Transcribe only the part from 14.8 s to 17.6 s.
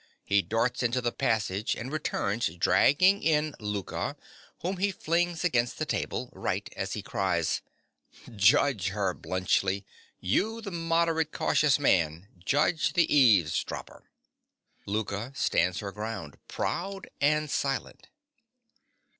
(_Louka stands her ground, proud and